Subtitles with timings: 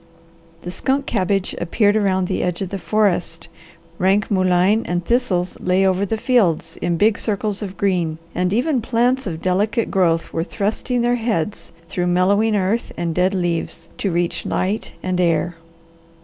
[0.63, 3.49] The skunk cabbage appeared around the edge of the forest,
[3.99, 8.81] rank mullein and thistles lay over the fields in big circles of green, and even
[8.81, 14.09] plants of delicate growth were thrusting their heads through mellowing earth and dead leaves, to
[14.09, 15.57] reach light and air.